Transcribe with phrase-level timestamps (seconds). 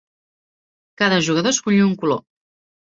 [1.03, 2.27] Cada jugador escull un color.